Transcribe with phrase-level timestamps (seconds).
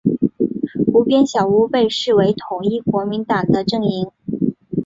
[0.91, 4.09] 湖边小屋被视为统一国民党的阵营。